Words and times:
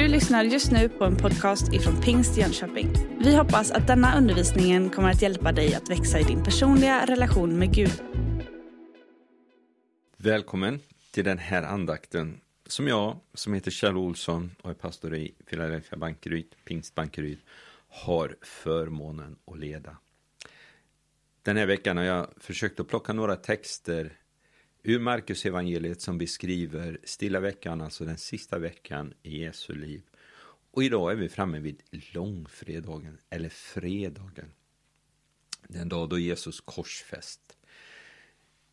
Du 0.00 0.08
lyssnar 0.08 0.44
just 0.44 0.72
nu 0.72 0.88
på 0.88 1.04
en 1.04 1.16
podcast 1.16 1.72
ifrån 1.72 2.00
Pingst 2.00 2.36
Jönköping. 2.36 2.92
Vi 3.24 3.36
hoppas 3.36 3.70
att 3.70 3.86
denna 3.86 4.18
undervisning 4.18 4.90
kommer 4.90 5.10
att 5.10 5.22
hjälpa 5.22 5.52
dig 5.52 5.74
att 5.74 5.90
växa 5.90 6.20
i 6.20 6.22
din 6.22 6.44
personliga 6.44 7.06
relation 7.06 7.58
med 7.58 7.74
Gud. 7.74 8.02
Välkommen 10.16 10.80
till 11.10 11.24
den 11.24 11.38
här 11.38 11.62
andakten 11.62 12.40
som 12.66 12.88
jag, 12.88 13.16
som 13.34 13.54
heter 13.54 13.70
Kjell 13.70 13.96
Olsson 13.96 14.50
och 14.62 14.70
är 14.70 14.74
pastor 14.74 15.14
i 15.14 15.34
Philadelphia 15.50 15.98
Bankeryd, 15.98 16.54
Pingst 16.64 16.94
Bankeryd, 16.94 17.38
har 17.88 18.36
förmånen 18.42 19.36
att 19.46 19.58
leda. 19.58 19.96
Den 21.42 21.56
här 21.56 21.66
veckan 21.66 21.96
har 21.96 22.04
jag 22.04 22.26
försökt 22.36 22.80
att 22.80 22.88
plocka 22.88 23.12
några 23.12 23.36
texter 23.36 24.12
ur 24.82 24.98
Marcus 24.98 25.46
evangeliet 25.46 26.00
som 26.00 26.18
beskriver 26.18 26.98
stilla 27.04 27.40
veckan, 27.40 27.80
alltså 27.80 28.04
den 28.04 28.18
sista 28.18 28.58
veckan 28.58 29.14
i 29.22 29.42
Jesu 29.42 29.74
liv. 29.74 30.02
Och 30.70 30.84
idag 30.84 31.12
är 31.12 31.16
vi 31.16 31.28
framme 31.28 31.58
vid 31.58 31.82
långfredagen, 31.90 33.18
eller 33.30 33.48
fredagen. 33.48 34.52
Den 35.68 35.88
dag 35.88 36.08
då 36.08 36.18
Jesus 36.18 36.60
korsfäst. 36.60 37.56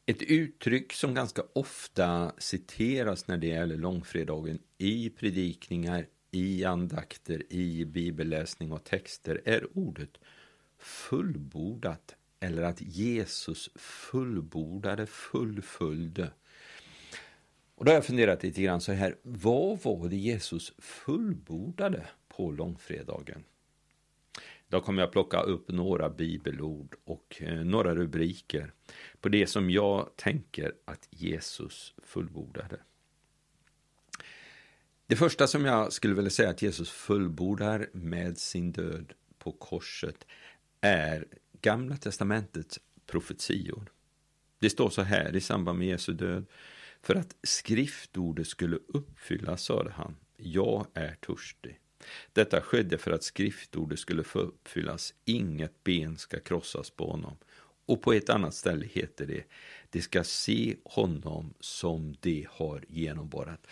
Ett 0.06 0.22
uttryck 0.22 0.94
som 0.94 1.14
ganska 1.14 1.44
ofta 1.54 2.32
citeras 2.38 3.28
när 3.28 3.38
det 3.38 3.48
gäller 3.48 3.78
långfredagen 3.78 4.60
i 4.78 5.10
predikningar, 5.10 6.08
i 6.32 6.66
andakter, 6.66 7.54
i 7.54 7.86
bibelläsning 7.86 8.72
och 8.72 8.84
texter 8.84 9.42
är 9.46 9.78
ordet 9.78 10.18
fullbordat 10.78 12.16
eller 12.40 12.62
att 12.62 12.82
Jesus 12.82 13.70
fullbordade, 13.76 15.06
fullföljde. 15.06 16.32
Och 17.76 17.86
då 17.86 17.92
har 17.92 17.96
jag 17.96 18.06
funderat 18.06 18.44
lite 18.44 18.62
grann 18.62 18.82
så 18.82 18.92
här, 18.92 19.18
vad 19.22 19.84
var 19.84 20.10
det 20.10 20.16
Jesus 20.16 20.74
fullbordade 20.78 22.08
på 22.28 22.52
långfredagen? 22.52 23.44
Då 24.70 24.82
kommer 24.82 25.02
jag 25.02 25.12
plocka 25.12 25.42
upp 25.42 25.72
några 25.72 26.10
bibelord 26.10 26.96
och 27.04 27.38
eh, 27.40 27.64
några 27.64 27.96
rubriker 27.96 28.74
på 29.22 29.30
det 29.30 29.48
som 29.48 29.70
jag 29.70 30.10
tänker 30.16 30.74
att 30.86 31.08
Jesus 31.12 31.94
fullbordade. 32.04 32.80
Det 35.08 35.16
första 35.16 35.48
som 35.48 35.66
jag 35.66 35.94
skulle 35.94 36.14
vilja 36.14 36.30
säga 36.30 36.50
att 36.50 36.62
Jesus 36.62 36.90
fullbordar 36.90 37.90
med 37.94 38.38
sin 38.38 38.72
död 38.72 39.14
på 39.40 39.52
korset 39.52 40.28
är 40.82 41.28
Gamla 41.62 41.98
testamentets 41.98 42.80
profetior. 43.06 43.92
Det 44.60 44.70
står 44.70 44.90
så 44.90 45.02
här 45.02 45.36
i 45.36 45.42
samband 45.42 45.80
med 45.80 45.88
Jesu 45.88 46.14
död. 46.14 46.46
För 47.02 47.16
att 47.16 47.36
skriftordet 47.44 48.48
skulle 48.48 48.80
uppfyllas, 48.88 49.64
sade 49.64 49.92
han, 49.92 50.16
jag 50.38 50.88
är 50.94 51.16
törstig. 51.16 51.80
Detta 52.34 52.62
skedde 52.62 52.98
för 52.98 53.12
att 53.12 53.24
skriftordet 53.24 54.00
skulle 54.00 54.24
få 54.24 54.40
uppfyllas, 54.40 55.14
inget 55.26 55.84
ben 55.84 56.18
ska 56.18 56.40
krossas 56.40 56.90
på 56.90 57.12
honom. 57.12 57.38
Och 57.86 58.02
på 58.02 58.14
ett 58.14 58.30
annat 58.30 58.54
ställe 58.54 58.86
heter 58.86 59.26
det, 59.26 59.44
de 59.90 60.02
ska 60.02 60.24
se 60.24 60.76
honom 60.86 61.54
som 61.60 62.16
de 62.20 62.48
har 62.50 62.84
genomborrat. 62.88 63.68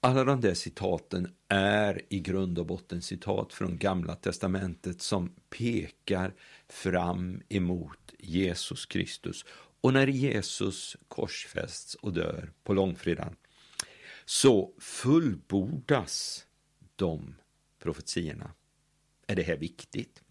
Alla 0.00 0.24
de 0.24 0.40
där 0.40 0.54
citaten 0.54 1.34
är 1.48 2.02
i 2.08 2.20
grund 2.20 2.58
och 2.58 2.66
botten 2.66 3.02
citat 3.02 3.52
från 3.52 3.78
Gamla 3.78 4.14
Testamentet 4.14 5.02
som 5.02 5.34
pekar 5.50 6.34
fram 6.68 7.42
emot 7.48 8.14
Jesus 8.18 8.86
Kristus. 8.86 9.44
Och 9.80 9.92
när 9.92 10.06
Jesus 10.06 10.96
korsfästs 11.08 11.94
och 11.94 12.12
dör 12.12 12.52
på 12.64 12.72
långfredagen 12.72 13.36
så 14.24 14.74
fullbordas 14.78 16.46
de 16.96 17.34
profetiorna. 17.78 18.52
Är 19.26 19.36
det 19.36 19.42
här 19.42 19.56
viktigt? 19.56 20.22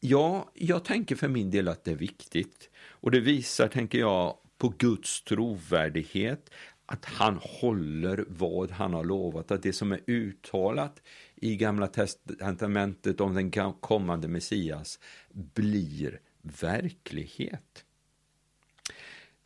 Ja, 0.00 0.50
jag 0.54 0.84
tänker 0.84 1.16
för 1.16 1.28
min 1.28 1.50
del 1.50 1.68
att 1.68 1.84
det 1.84 1.90
är 1.90 1.96
viktigt. 1.96 2.70
Och 2.76 3.10
det 3.10 3.20
visar, 3.20 3.68
tänker 3.68 3.98
jag, 3.98 4.38
på 4.58 4.68
Guds 4.68 5.22
trovärdighet, 5.22 6.50
att 6.86 7.04
han 7.04 7.38
håller 7.42 8.24
vad 8.28 8.70
han 8.70 8.94
har 8.94 9.04
lovat, 9.04 9.50
att 9.50 9.62
det 9.62 9.72
som 9.72 9.92
är 9.92 10.00
uttalat 10.06 11.02
i 11.36 11.56
Gamla 11.56 11.86
testamentet 11.86 13.20
om 13.20 13.34
den 13.34 13.72
kommande 13.80 14.28
Messias 14.28 14.98
blir 15.32 16.20
verklighet. 16.42 17.84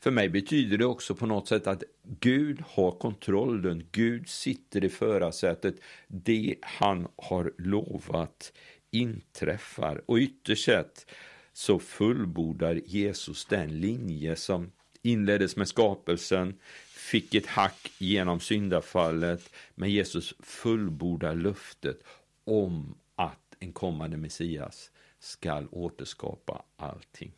För 0.01 0.11
mig 0.11 0.29
betyder 0.29 0.79
det 0.79 0.87
också 0.87 1.15
på 1.15 1.27
något 1.27 1.49
sätt 1.49 1.67
att 1.67 1.83
Gud 2.03 2.63
har 2.67 2.91
kontrollen, 2.91 3.87
Gud 3.93 4.29
sitter 4.29 4.85
i 4.85 4.89
förarsätet, 4.89 5.75
det 6.07 6.57
han 6.63 7.09
har 7.17 7.53
lovat 7.59 8.53
inträffar. 8.91 10.03
Och 10.07 10.19
ytterst 10.19 10.65
sett 10.65 11.07
så 11.53 11.79
fullbordar 11.79 12.75
Jesus 12.75 13.45
den 13.45 13.81
linje 13.81 14.37
som 14.37 14.71
inleddes 15.03 15.57
med 15.57 15.69
skapelsen, 15.69 16.59
fick 17.09 17.35
ett 17.35 17.47
hack 17.47 17.93
genom 17.99 18.41
syndafallet, 18.41 19.51
men 19.75 19.91
Jesus 19.91 20.35
fullbordar 20.41 21.35
löftet 21.35 22.05
om 22.45 22.95
att 23.17 23.57
en 23.59 23.73
kommande 23.73 24.17
Messias 24.17 24.91
skall 25.19 25.69
återskapa 25.71 26.63
allting. 26.77 27.33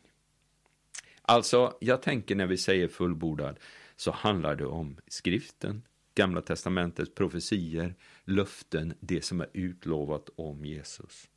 Alltså, 1.21 1.77
jag 1.79 2.01
tänker 2.01 2.35
när 2.35 2.45
vi 2.45 2.57
säger 2.57 2.87
fullbordad 2.87 3.59
så 3.95 4.11
handlar 4.11 4.55
det 4.55 4.65
om 4.65 4.97
skriften, 5.07 5.83
Gamla 6.15 6.41
testamentets 6.41 7.13
profetier, 7.15 7.95
löften, 8.25 8.93
det 8.99 9.21
som 9.21 9.41
är 9.41 9.49
utlovat 9.53 10.29
om 10.35 10.65
Jesus. 10.65 11.29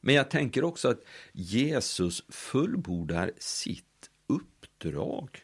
Men 0.00 0.14
jag 0.14 0.30
tänker 0.30 0.64
också 0.64 0.88
att 0.88 1.04
Jesus 1.32 2.24
fullbordar 2.28 3.32
sitt 3.38 4.10
uppdrag. 4.26 5.42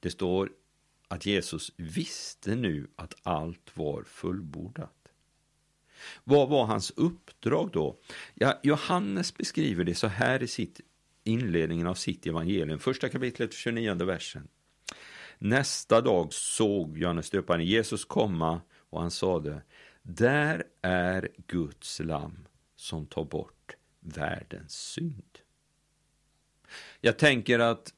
Det 0.00 0.10
står 0.10 0.50
att 1.08 1.26
Jesus 1.26 1.72
visste 1.76 2.54
nu 2.54 2.86
att 2.96 3.14
allt 3.22 3.76
var 3.76 4.02
fullbordat. 4.02 4.94
Vad 6.24 6.48
var 6.48 6.64
hans 6.64 6.90
uppdrag 6.90 7.70
då? 7.72 7.98
Ja, 8.34 8.60
Johannes 8.62 9.36
beskriver 9.36 9.84
det 9.84 9.94
så 9.94 10.06
här 10.06 10.42
i 10.42 10.46
sitt 10.46 10.80
inledningen 11.24 11.86
av 11.86 11.94
sitt 11.94 12.26
evangelium, 12.26 12.78
första 12.78 13.08
kapitlet, 13.08 13.52
29 13.52 13.94
versen. 13.94 14.48
Nästa 15.38 16.00
dag 16.00 16.32
såg 16.32 16.98
Johannes 16.98 17.30
döparen 17.30 17.64
Jesus 17.64 18.04
komma 18.04 18.60
och 18.90 19.00
han 19.00 19.10
sade, 19.10 19.62
där 20.02 20.64
är 20.82 21.28
Guds 21.46 22.00
lam 22.00 22.48
som 22.76 23.06
tar 23.06 23.24
bort 23.24 23.76
världens 24.00 24.72
synd. 24.72 25.38
Jag 27.00 27.18
tänker 27.18 27.58
att 27.58 27.94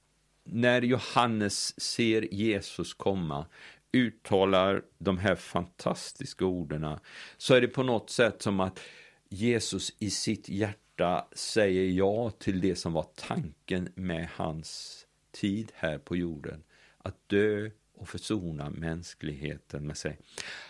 när 0.53 0.83
Johannes 0.83 1.81
ser 1.81 2.34
Jesus 2.34 2.94
komma 2.94 3.47
uttalar 3.93 4.83
de 4.99 5.19
här 5.19 5.37
fantastiska 5.37 6.44
orden 6.44 6.99
så 7.37 7.55
är 7.55 7.61
det 7.61 7.69
på 7.69 7.83
något 7.83 8.11
sätt 8.11 8.43
som 8.43 8.60
att 8.60 8.81
Jesus 9.28 9.93
i 9.99 10.10
sitt 10.10 10.49
hjärta 10.49 11.28
säger 11.33 11.91
ja 11.91 12.31
till 12.31 12.60
det 12.60 12.77
som 12.77 12.93
var 12.93 13.06
tanken 13.15 13.89
med 13.94 14.28
hans 14.34 15.06
tid 15.31 15.72
här 15.75 15.99
på 15.99 16.16
jorden. 16.16 16.62
Att 16.99 17.28
dö 17.28 17.71
och 17.94 18.09
försona 18.09 18.71
mänskligheten 18.71 19.87
med 19.87 19.97
sig. 19.97 20.19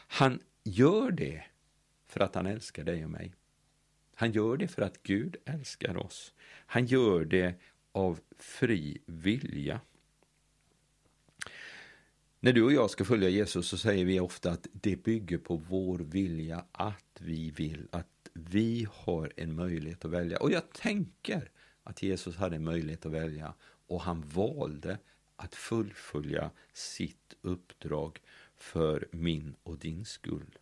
Han 0.08 0.40
gör 0.64 1.10
det 1.10 1.44
för 2.08 2.20
att 2.20 2.34
han 2.34 2.46
älskar 2.46 2.84
dig 2.84 3.04
och 3.04 3.10
mig. 3.10 3.34
Han 4.14 4.32
gör 4.32 4.56
det 4.56 4.68
för 4.68 4.82
att 4.82 5.02
Gud 5.02 5.36
älskar 5.44 5.96
oss. 5.96 6.34
Han 6.66 6.86
gör 6.86 7.24
det 7.24 7.54
av 7.92 8.20
fri 8.38 8.98
vilja. 9.06 9.80
När 12.40 12.52
du 12.52 12.62
och 12.62 12.72
jag 12.72 12.90
ska 12.90 13.04
följa 13.04 13.28
Jesus 13.28 13.68
så 13.68 13.78
säger 13.78 14.04
vi 14.04 14.20
ofta 14.20 14.50
att 14.50 14.66
det 14.72 14.96
bygger 14.96 15.38
på 15.38 15.56
vår 15.56 15.98
vilja, 15.98 16.64
att 16.72 17.20
vi 17.20 17.50
vill, 17.50 17.88
att 17.90 18.28
vi 18.32 18.86
har 18.92 19.32
en 19.36 19.54
möjlighet 19.54 20.04
att 20.04 20.10
välja. 20.10 20.38
Och 20.38 20.52
jag 20.52 20.72
tänker 20.72 21.50
att 21.82 22.02
Jesus 22.02 22.36
hade 22.36 22.56
en 22.56 22.64
möjlighet 22.64 23.06
att 23.06 23.12
välja 23.12 23.54
och 23.86 24.00
han 24.00 24.24
valde 24.34 24.98
att 25.36 25.54
fullfölja 25.54 26.50
sitt 26.72 27.34
uppdrag 27.42 28.18
för 28.56 29.08
min 29.12 29.54
och 29.62 29.78
din 29.78 30.04
skull. 30.04 30.58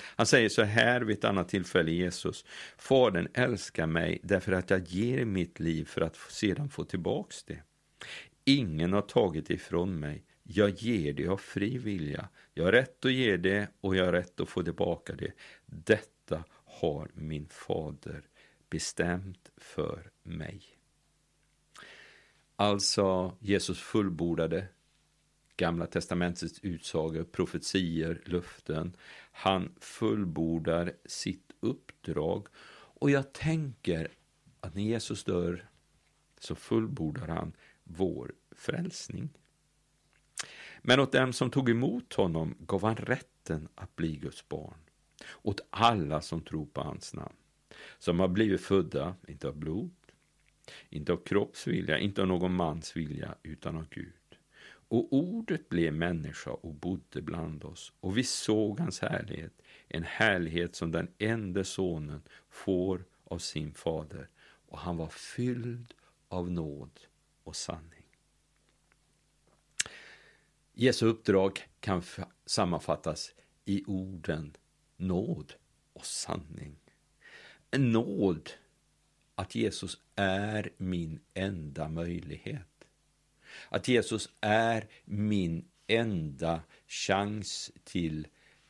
Han 0.00 0.26
säger 0.26 0.48
så 0.48 0.62
här 0.62 1.00
vid 1.00 1.18
ett 1.18 1.24
annat 1.24 1.48
tillfälle, 1.48 1.90
Jesus. 1.90 2.44
Fadern 2.78 3.28
älskar 3.34 3.86
mig 3.86 4.20
därför 4.22 4.52
att 4.52 4.70
jag 4.70 4.88
ger 4.88 5.24
mitt 5.24 5.60
liv 5.60 5.84
för 5.84 6.00
att 6.00 6.16
sedan 6.16 6.68
få 6.68 6.84
tillbaks 6.84 7.42
det. 7.44 7.62
Ingen 8.44 8.92
har 8.92 9.02
tagit 9.02 9.50
ifrån 9.50 9.98
mig. 10.00 10.24
Jag 10.42 10.70
ger 10.70 11.12
det 11.12 11.28
av 11.28 11.36
fri 11.36 11.78
vilja. 11.78 12.28
Jag 12.54 12.64
har 12.64 12.72
rätt 12.72 13.04
att 13.04 13.12
ge 13.12 13.36
det 13.36 13.68
och 13.80 13.96
jag 13.96 14.04
har 14.04 14.12
rätt 14.12 14.40
att 14.40 14.48
få 14.48 14.62
tillbaka 14.62 15.14
det. 15.14 15.32
Detta 15.66 16.44
har 16.64 17.10
min 17.14 17.48
fader 17.48 18.22
bestämt 18.70 19.50
för 19.56 20.10
mig. 20.22 20.62
Alltså, 22.56 23.36
Jesus 23.40 23.80
fullbordade 23.80 24.68
Gamla 25.56 25.86
testamentets 25.86 26.60
utsagor, 26.62 27.24
profetier, 27.24 28.22
löften. 28.24 28.96
Han 29.32 29.74
fullbordar 29.80 30.92
sitt 31.04 31.52
uppdrag. 31.60 32.46
Och 32.98 33.10
jag 33.10 33.32
tänker 33.32 34.08
att 34.60 34.74
när 34.74 34.82
Jesus 34.82 35.24
dör 35.24 35.68
så 36.40 36.54
fullbordar 36.54 37.28
han 37.28 37.52
vår 37.84 38.34
frälsning. 38.50 39.28
Men 40.82 41.00
åt 41.00 41.12
dem 41.12 41.32
som 41.32 41.50
tog 41.50 41.70
emot 41.70 42.14
honom 42.14 42.54
gav 42.58 42.82
han 42.82 42.96
rätten 42.96 43.68
att 43.74 43.96
bli 43.96 44.16
Guds 44.16 44.48
barn. 44.48 44.78
Åt 45.42 45.60
alla 45.70 46.20
som 46.20 46.40
tror 46.40 46.66
på 46.66 46.80
hans 46.80 47.14
namn. 47.14 47.36
Som 47.98 48.20
har 48.20 48.28
blivit 48.28 48.60
födda, 48.60 49.16
inte 49.28 49.48
av 49.48 49.56
blod, 49.56 49.90
inte 50.88 51.12
av 51.12 51.16
kroppsvilja, 51.16 51.98
inte 51.98 52.22
av 52.22 52.28
någon 52.28 52.54
mans 52.54 52.96
vilja, 52.96 53.34
utan 53.42 53.76
av 53.76 53.88
Gud. 53.90 54.25
Och 54.88 55.12
ordet 55.12 55.68
blev 55.68 55.92
människa 55.94 56.50
och 56.50 56.74
bodde 56.74 57.22
bland 57.22 57.64
oss, 57.64 57.92
och 58.00 58.18
vi 58.18 58.24
såg 58.24 58.80
hans 58.80 59.00
härlighet, 59.00 59.62
en 59.88 60.04
härlighet 60.04 60.76
som 60.76 60.92
den 60.92 61.08
enda 61.18 61.64
sonen 61.64 62.22
får 62.48 63.04
av 63.24 63.38
sin 63.38 63.74
fader, 63.74 64.28
och 64.68 64.78
han 64.78 64.96
var 64.96 65.08
fylld 65.08 65.94
av 66.28 66.50
nåd 66.50 67.00
och 67.44 67.56
sanning. 67.56 68.06
Jesu 70.72 71.06
uppdrag 71.06 71.60
kan 71.80 72.02
sammanfattas 72.46 73.34
i 73.64 73.84
orden 73.86 74.56
nåd 74.96 75.52
och 75.92 76.06
sanning. 76.06 76.76
En 77.70 77.92
nåd 77.92 78.50
att 79.34 79.54
Jesus 79.54 80.00
är 80.14 80.70
min 80.76 81.20
enda 81.34 81.88
möjlighet. 81.88 82.75
Att 83.68 83.88
Jesus 83.88 84.28
är 84.40 84.88
min 85.04 85.64
enda 85.86 86.60
chans 86.86 87.70
till 87.84 88.26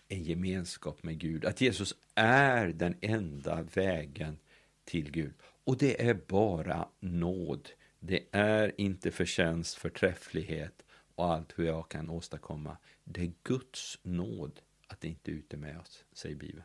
en 0.09 0.23
gemenskap 0.23 1.03
med 1.03 1.19
Gud. 1.19 1.44
Att 1.44 1.61
Jesus 1.61 1.94
är 2.15 2.67
den 2.67 2.97
enda 3.00 3.62
vägen 3.62 4.38
till 4.85 5.11
Gud. 5.11 5.35
Och 5.65 5.79
det 5.79 6.09
är 6.09 6.15
bara 6.15 6.88
nåd. 7.00 7.71
Det 8.00 8.27
är 8.33 8.81
inte 8.81 9.11
förtjänst, 9.11 9.75
förträfflighet 9.75 10.83
och 11.15 11.33
allt 11.33 11.59
hur 11.59 11.65
jag 11.67 11.88
kan 11.88 12.11
åstadkomma. 12.11 12.77
Det 13.05 13.21
är 13.21 13.33
Guds 13.43 13.99
nåd 14.03 14.61
att 14.87 15.00
det 15.00 15.09
inte 15.09 15.31
är 15.31 15.35
ute 15.35 15.56
med 15.56 15.81
oss, 15.81 16.05
säger 16.12 16.37
Bibeln. 16.37 16.65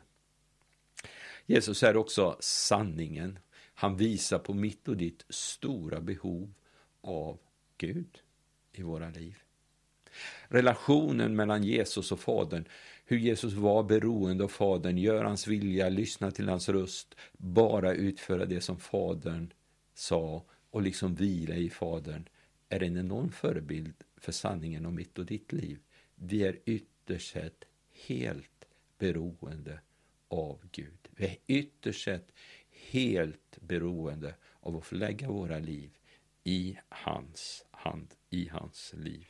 Jesus 1.46 1.82
är 1.82 1.96
också 1.96 2.36
sanningen. 2.40 3.38
Han 3.74 3.96
visar 3.96 4.38
på 4.38 4.54
mitt 4.54 4.88
och 4.88 4.96
ditt 4.96 5.24
stora 5.28 6.00
behov 6.00 6.54
av 7.00 7.38
Gud 7.82 8.18
i 8.72 8.82
våra 8.82 9.10
liv. 9.10 9.38
Relationen 10.48 11.36
mellan 11.36 11.64
Jesus 11.64 12.12
och 12.12 12.20
Fadern, 12.20 12.64
hur 13.04 13.18
Jesus 13.18 13.52
var 13.52 13.82
beroende 13.82 14.44
av 14.44 14.48
Fadern, 14.48 14.98
gör 14.98 15.24
hans 15.24 15.46
vilja, 15.46 15.88
lyssna 15.88 16.30
till 16.30 16.48
hans 16.48 16.68
röst, 16.68 17.14
bara 17.32 17.94
utföra 17.94 18.46
det 18.46 18.60
som 18.60 18.78
Fadern 18.78 19.52
sa 19.94 20.44
och 20.70 20.82
liksom 20.82 21.14
vila 21.14 21.54
i 21.54 21.70
Fadern, 21.70 22.28
är 22.68 22.82
en 22.82 22.96
enorm 22.96 23.32
förebild 23.32 23.94
för 24.16 24.32
sanningen 24.32 24.86
om 24.86 24.94
mitt 24.94 25.18
och 25.18 25.26
ditt 25.26 25.52
liv. 25.52 25.78
Vi 26.14 26.42
är 26.42 26.58
ytterst 26.64 27.32
sett 27.32 27.64
helt 28.06 28.66
beroende 28.98 29.80
av 30.28 30.58
Gud. 30.72 31.08
Vi 31.10 31.26
är 31.26 31.36
ytterst 31.46 32.04
sett 32.04 32.32
helt 32.90 33.58
beroende 33.60 34.34
av 34.60 34.76
att 34.76 34.86
få 34.86 34.94
lägga 34.94 35.28
våra 35.28 35.58
liv 35.58 35.90
i 36.44 36.78
hans 36.88 37.64
hand, 37.70 38.14
i 38.30 38.48
hans 38.48 38.94
liv. 38.96 39.26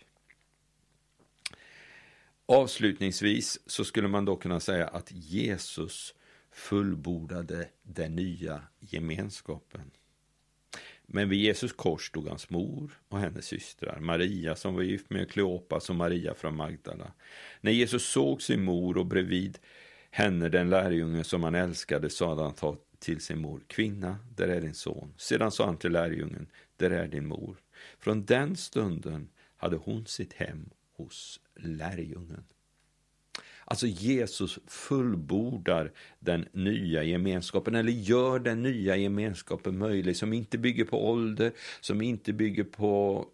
Avslutningsvis 2.47 3.61
så 3.67 3.85
skulle 3.85 4.09
man 4.09 4.25
då 4.25 4.37
kunna 4.37 4.61
säga 4.61 4.87
att 4.87 5.13
Jesus 5.13 6.15
fullbordade 6.51 7.69
den 7.83 8.17
nya 8.17 8.63
gemenskapen. 8.81 9.91
Men 11.07 11.29
vid 11.29 11.41
Jesus 11.41 11.73
kors 11.73 12.09
stod 12.09 12.29
hans 12.29 12.51
mor 12.51 12.99
och 13.09 13.19
hennes 13.19 13.47
systrar, 13.47 14.01
Maria 14.01 14.57
som 14.57 14.75
var 14.75 14.83
gift 14.83 15.11
med 15.11 15.31
Kleopas 15.31 15.91
och 15.91 15.97
Maria 15.97 16.35
från 16.35 16.57
Magdala. 16.57 17.13
När 17.61 17.73
Jesus 17.73 18.05
såg 18.05 18.43
sin 18.43 18.65
mor 18.65 18.99
och 18.99 19.07
bredvid 19.07 19.59
henne 20.11 20.49
den 20.49 20.71
lärjunge 20.71 21.25
som 21.25 21.43
han 21.43 21.55
älskade 21.55 22.11
sade 22.11 22.43
han 22.43 22.77
till 22.99 23.21
sin 23.21 23.39
mor, 23.39 23.61
kvinna, 23.67 24.19
där 24.37 24.49
är 24.49 24.61
din 24.61 24.75
son. 24.75 25.15
Sedan 25.17 25.51
sa 25.51 25.67
han 25.67 25.77
till 25.77 25.93
lärjungen, 25.93 26.47
där 26.83 26.91
är 26.91 27.09
din 27.09 27.27
mor. 27.27 27.57
Från 27.99 28.25
den 28.25 28.57
stunden 28.57 29.29
hade 29.57 29.77
hon 29.77 30.07
sitt 30.07 30.33
hem 30.33 30.71
hos 30.97 31.41
lärjungen. 31.57 32.45
Alltså 33.65 33.87
Jesus 33.87 34.59
fullbordar 34.67 35.93
den 36.19 36.49
nya 36.53 37.03
gemenskapen, 37.03 37.75
eller 37.75 37.93
gör 37.93 38.39
den 38.39 38.63
nya 38.63 38.97
gemenskapen 38.97 39.79
möjlig, 39.79 40.17
som 40.17 40.33
inte 40.33 40.59
bygger 40.59 40.85
på 40.85 41.09
ålder, 41.11 41.53
som 41.81 42.03
inte 42.03 42.33
bygger 42.33 42.65
på 42.65 43.27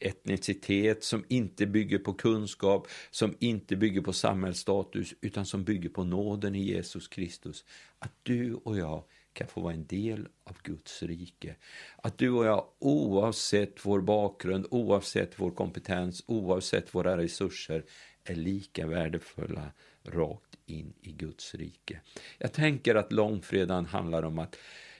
etnicitet, 0.00 1.04
som 1.04 1.24
inte 1.28 1.66
bygger 1.66 1.98
på 1.98 2.12
kunskap, 2.12 2.88
som 3.10 3.36
inte 3.38 3.76
bygger 3.76 4.00
på 4.00 4.12
samhällsstatus, 4.12 5.14
utan 5.20 5.46
som 5.46 5.64
bygger 5.64 5.88
på 5.88 6.04
nåden 6.04 6.54
i 6.54 6.62
Jesus 6.62 7.08
Kristus. 7.08 7.64
Att 7.98 8.12
du 8.22 8.54
och 8.54 8.78
jag 8.78 9.04
kan 9.34 9.48
få 9.48 9.60
vara 9.60 9.74
en 9.74 9.86
del 9.86 10.28
av 10.44 10.56
Guds 10.62 11.02
rike. 11.02 11.56
Att 11.96 12.18
du 12.18 12.30
och 12.30 12.46
jag, 12.46 12.66
oavsett 12.78 13.86
vår 13.86 14.00
bakgrund, 14.00 14.66
oavsett 14.70 15.40
vår 15.40 15.50
kompetens, 15.50 16.24
oavsett 16.26 16.94
våra 16.94 17.16
resurser, 17.16 17.84
är 18.24 18.34
lika 18.34 18.86
värdefulla 18.86 19.72
rakt 20.02 20.56
in 20.66 20.94
i 21.00 21.12
Guds 21.12 21.54
rike. 21.54 22.00
Jag 22.38 22.52
tänker 22.52 22.94
att 22.94 23.12
långfredagen 23.12 23.86
handlar 23.86 24.22
om 24.22 24.38
att 24.38 24.56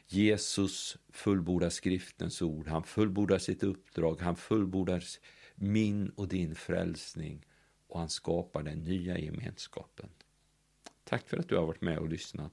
Jesus 0.06 0.96
fullbordar 1.12 1.70
skriftens 1.70 2.42
ord, 2.42 2.66
han 2.66 2.84
fullbordar 2.84 3.38
sitt 3.38 3.62
uppdrag, 3.62 4.20
han 4.20 4.36
fullbordar 4.36 5.04
min 5.54 6.08
och 6.08 6.28
din 6.28 6.54
frälsning 6.54 7.46
och 7.88 8.00
han 8.00 8.08
skapar 8.08 8.62
den 8.62 8.78
nya 8.78 9.18
gemenskapen. 9.18 10.08
Tack 11.04 11.28
för 11.28 11.36
att 11.36 11.48
du 11.48 11.56
har 11.56 11.66
varit 11.66 11.80
med 11.80 11.98
och 11.98 12.08
lyssnat. 12.08 12.52